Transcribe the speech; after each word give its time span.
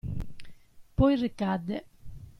Poi 0.95 1.13
ricadde. 1.13 1.83